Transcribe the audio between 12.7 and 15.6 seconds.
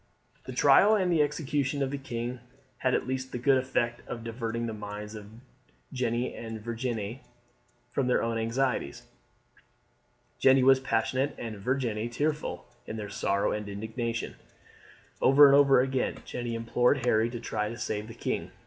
in their sorrow and indignation. Over and